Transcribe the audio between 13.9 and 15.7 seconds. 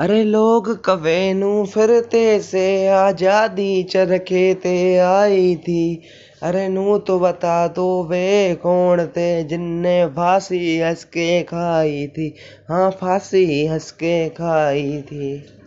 के खाई थी।